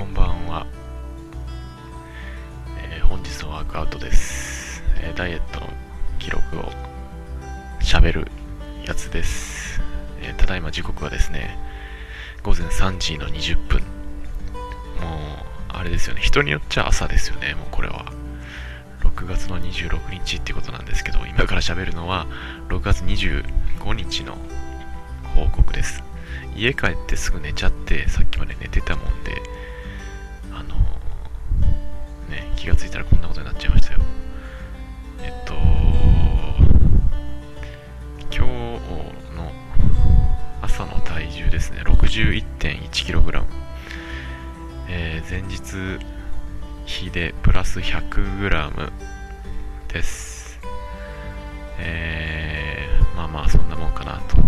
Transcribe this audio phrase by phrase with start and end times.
[0.00, 0.66] こんばんは、
[2.78, 5.66] えー本日のワークアウトです、えーダイエットの
[6.18, 6.72] 記録を
[7.82, 8.28] 喋る
[8.86, 9.78] やつです、
[10.22, 11.58] えーただいま時刻はですね
[12.42, 13.80] 午前3時の20分。
[13.80, 13.88] もう
[15.68, 16.22] あれですよね。
[16.22, 18.10] 人によっちゃ朝ですよねもうこれは。
[19.00, 22.26] 6月の26日ってことなんですけど今から喋るのは
[22.70, 24.38] 6月25日の
[25.34, 26.02] 報告です。
[26.56, 29.42] 家帰ってすぐ寝ちゃってさっきまで寝てたもんで
[32.60, 34.00] 気がついたらこんなことになっちゃいましたよ。
[35.22, 35.54] えっと
[38.30, 38.52] 今日
[39.34, 39.50] の
[40.60, 41.80] 朝の体重ですね。
[41.84, 43.44] 61.1kg、
[44.90, 46.04] えー前日
[46.84, 48.92] 比でプラス 100g
[49.88, 50.60] です。
[51.78, 54.42] えーまあまあそんなもんかなといっ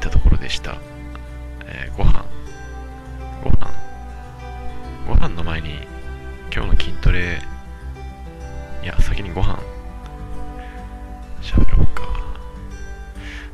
[0.00, 0.78] たところでした、
[1.64, 2.24] えーご飯。
[3.44, 3.72] ご飯。
[5.06, 5.99] ご飯の前に
[6.52, 7.40] 今日の筋トレ
[8.82, 9.58] いや先にご飯
[11.42, 12.02] 喋ろうか。
[12.02, 12.06] っ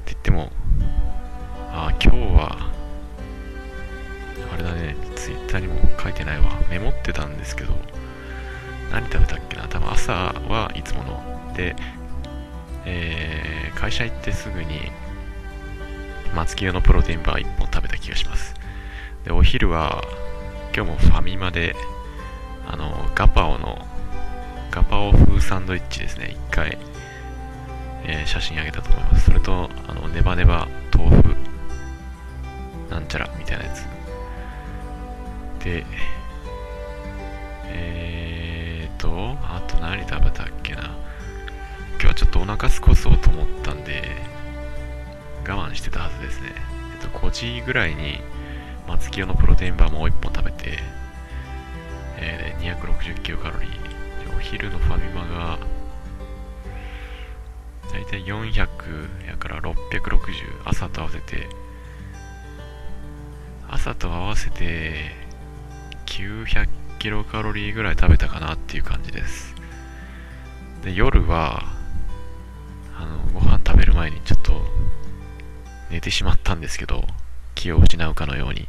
[0.04, 0.50] て言っても
[1.72, 2.70] あ今日は
[4.52, 6.50] あれだねツイッターにも書いてないわ。
[6.70, 7.74] メモってたんですけど
[8.90, 9.68] 何食べたっけな？
[9.68, 11.52] 多分朝はいつもの。
[11.54, 11.76] で、
[12.84, 14.90] えー会社行ってすぐに
[16.34, 18.54] 松木用のプロテインバー1本食べた気がします。
[19.24, 20.02] でお昼は
[20.74, 21.76] 今日もファミマで
[25.40, 26.36] サンドイッチですね。
[26.50, 26.78] 1回、
[28.04, 29.24] えー写真あげたと思います。
[29.26, 31.36] それとあのネバネバ豆腐
[32.90, 33.84] なんちゃらみたいなやつ。
[35.64, 35.84] で
[37.68, 40.90] えーとあと何食べたっけな。
[41.98, 44.02] 今日はちょっとお腹すこそうと思ったんで
[45.48, 46.52] 我慢してたはずですね、
[47.02, 48.20] えっと、5時ぐらいに
[48.86, 50.78] 松木用のプロテインバーもう1本食べて、
[52.18, 53.95] えー260キロカロリー
[54.36, 55.58] お昼のファミマが
[57.92, 59.72] だいたい400やから660
[60.64, 61.48] 朝と合わせて。
[63.68, 65.10] 朝と合わせて
[66.06, 69.54] 900キロカロリーぐらい食べたかなっていう感じです。
[70.82, 71.64] で夜は
[72.96, 74.62] あのご飯食べる前にちょっと
[75.90, 77.04] 寝てしまったんですけど
[77.54, 78.68] 気を失うかのように。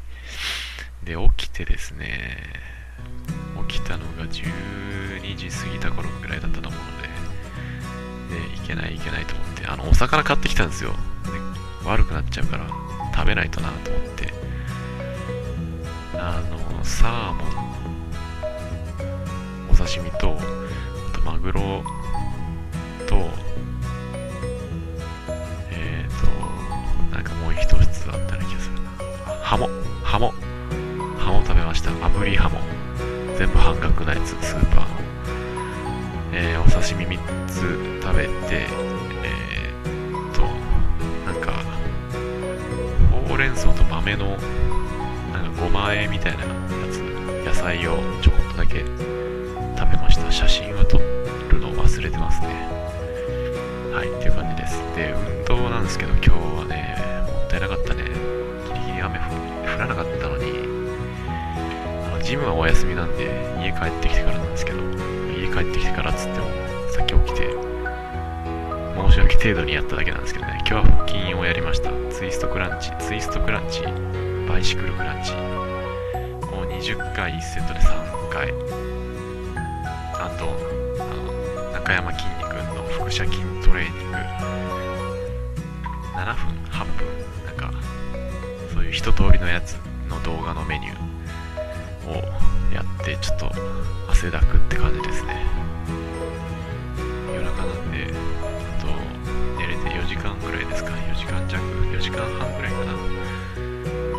[1.03, 2.37] で起きてですね
[3.67, 10.91] 起きたのが12時過ぎた頃ぐらいだったと思うのででいけないいけないと思ってあのお魚買ってきたんですよ。
[10.91, 12.67] で悪くなっちゃうから
[13.15, 14.47] 食べないとなと思って。
[16.19, 17.47] あのサーモン
[19.71, 21.83] お刺身とあとマグロ
[23.05, 23.15] と
[25.69, 28.89] えっ、となんかもう一つあったような気がするな。
[29.43, 29.69] ハモ
[30.03, 30.33] ハモ。
[31.19, 31.91] ハモ食べました。
[31.91, 32.76] 炙りハモ。
[33.37, 34.97] 全部半額なやつスーパーの。
[36.33, 37.61] えーお刺身3つ
[38.03, 38.67] 食べて
[39.23, 40.41] えーっと
[41.25, 41.63] なんか
[43.27, 44.37] ほうれん草と豆の
[45.33, 46.49] なんかごまえみたいなや
[46.91, 46.97] つ
[47.45, 48.79] 野菜をちょこっとだけ
[49.77, 50.31] 食べました。
[50.31, 52.47] 写真は撮るの忘れてますね。
[53.93, 54.77] はいっていう感じです。
[54.95, 57.16] で運動なんですけど今日はね
[62.67, 63.23] お休みなんで
[63.63, 64.79] 家帰ってきてからなんですけど
[65.39, 66.47] 家帰ってきてからっつっても
[66.91, 67.55] さっき起きて
[69.07, 70.57] 申し訳程度にやっただけなんですけどね。
[70.67, 71.91] 今日は腹筋をやりました。
[72.11, 72.91] ツイストクランチ。
[72.99, 73.83] ツイストクランチ。
[74.49, 75.31] バイシクルクランチ。
[75.31, 78.51] を20回1セットで3回
[80.15, 80.43] あと
[81.01, 83.29] あの中山きんに君の腹斜筋
[83.65, 84.17] トレーニング。
[86.17, 87.71] 7分8分なんか
[88.73, 89.77] そういう一通りのやつ
[90.09, 91.07] の動画のメニュー
[92.09, 93.51] をやってちょっと
[94.09, 95.45] 汗だくって感じですね。
[97.33, 98.13] 夜中なんで
[98.77, 98.87] あと
[99.59, 100.91] 寝れて4時間ぐらいですか。
[100.91, 102.93] 4時間弱4時間半ぐらいかな。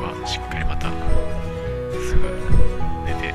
[0.00, 0.91] はしっかりまた
[2.00, 2.23] すぐ
[3.05, 3.35] 寝て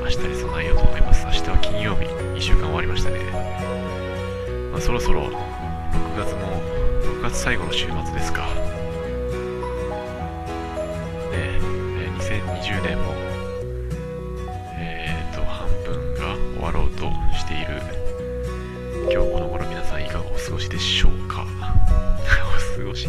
[0.00, 1.24] 明日に備えようと思います。
[1.26, 3.20] 明日は金曜日1週間終わりましたね、
[4.72, 6.60] まあ、そろそろ6月も
[7.20, 8.42] 6月最後の週末ですか。
[8.44, 8.50] ね
[11.32, 13.12] えー2020年も
[16.64, 17.82] 終わろうとしている
[19.12, 21.44] 今日この頃皆さんいかがお過ごしでしょうか？
[21.44, 21.46] お
[22.78, 23.06] 過ごし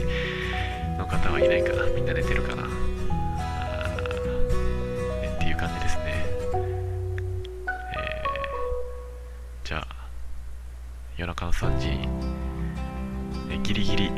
[0.98, 1.86] の方はいないかな。
[1.96, 2.63] みんな寝てるかな？
[2.63, 2.69] あー
[5.22, 6.25] ねっていう感じですね。
[7.96, 9.88] えーじゃあ
[11.16, 11.92] 夜中の3時
[13.51, 14.12] えギリギリ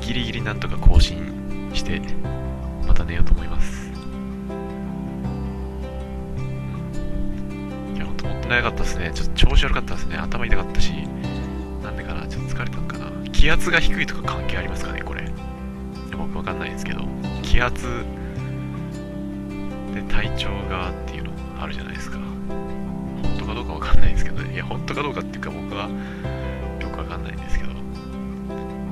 [0.00, 2.00] ギリギリなんとか更新して
[2.88, 3.85] また寝ようと思います。
[8.48, 9.10] なかったですね。
[9.14, 10.16] ちょっと調子悪かったですね。
[10.16, 10.92] 頭痛かったし、
[11.82, 13.10] なんでかな、ちょっと疲れたのかな。
[13.30, 15.28] 気圧が低いとか関係ありますかね、これ。
[16.16, 17.02] 僕わかんないですけど、
[17.42, 18.04] 気圧
[19.94, 22.18] で体調がっていうのあるじゃないですか。
[22.18, 24.54] 本当かどうかわかんないですけどね。
[24.54, 25.88] いや、本当かどうかっていうか僕は
[26.80, 27.72] よくわかんないんですけど。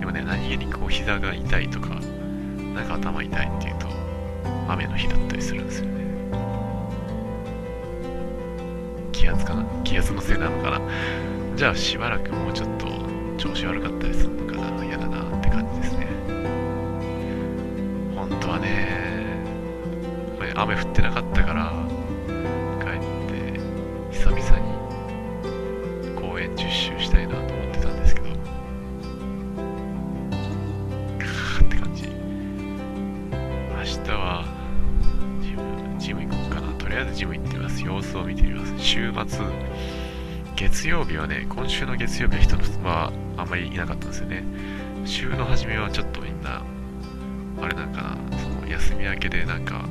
[0.00, 1.88] でもね、何気にこう膝が痛いとか、
[2.74, 3.86] なんか頭痛いっていうと、
[4.68, 5.93] 雨の日だったりするんですよ
[9.24, 10.80] 気圧かな気圧のせいなのかな
[11.56, 12.86] じゃあしばらくもうちょっと
[13.38, 16.06] 調子悪かったりするのかな嫌だなって感じですね。
[18.14, 19.42] 本当はね、
[20.54, 21.72] 雨降ってなかったから、
[37.24, 37.82] ジム行ってます。
[37.82, 38.74] 様子を見てみます。
[38.78, 39.40] 週末、
[40.56, 42.56] 月曜日はね、今週の月曜日は人
[42.86, 44.44] はあんまりいなかったんですよね。
[45.06, 46.62] 週の初めはちょっとみんな、
[47.62, 49.86] あれなんかな、その休み明けでなんか、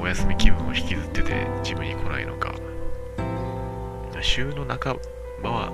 [0.00, 2.54] お休み気分を引きずってて、ジムに来ないのか。
[4.20, 4.98] 週の半
[5.44, 5.72] ばは、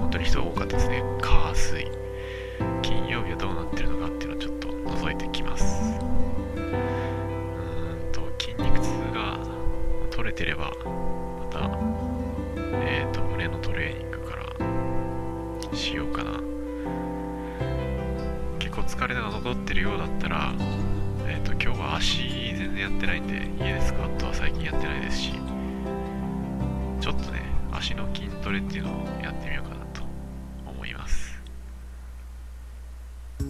[0.00, 1.02] 本当に人が多かったですね。
[1.20, 1.86] 火、水。
[2.80, 6.11] 金曜日はどうなってるのかっていうのをちょっと覗いてきます。
[10.32, 11.70] れてれば、また、
[12.56, 16.40] えっ、と、胸のトレーニングからしようかな。
[18.58, 20.54] 結構疲れが残ってるようだったら、
[21.26, 22.22] えっ、と、今日は足
[22.56, 25.32] 全然やってないんで、家でスクワットは最近やってないですし、
[27.00, 30.02] ちょっとね、足の筋トレっていうのをやってみようかなと
[30.66, 31.42] 思います。
[33.40, 33.44] え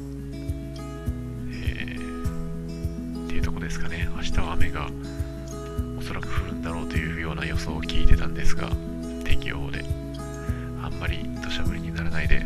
[1.94, 4.08] ー、っていうとこですかね。
[4.16, 4.88] 明日は雨が
[6.02, 8.68] おそらく降るんだろうというような予想を聞いてたんですが、
[9.24, 9.84] 天気予報で
[10.82, 12.42] あんまり土砂降りにならないで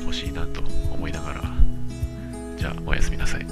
[0.00, 0.60] 欲しいなと
[0.92, 1.42] 思いながら、
[2.56, 3.46] じゃあおやすみなさい。